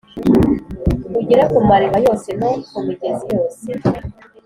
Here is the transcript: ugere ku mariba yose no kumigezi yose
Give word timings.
ugere 1.19 1.43
ku 1.51 1.59
mariba 1.69 1.97
yose 2.05 2.29
no 2.39 2.51
kumigezi 2.71 3.25
yose 3.35 3.65